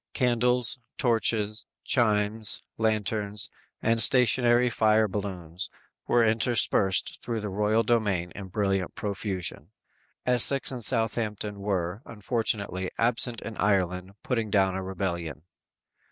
[0.15, 3.51] Candles, torches, chimes, lanterns
[3.83, 5.69] and stationary fire balloons
[6.07, 9.69] were interspersed through the royal domain in brilliant profusion.
[10.25, 15.43] Essex and Southampton were, unfortunately, absent in Ireland putting down a rebellion.